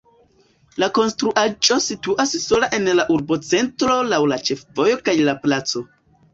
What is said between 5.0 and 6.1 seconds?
kaj placo.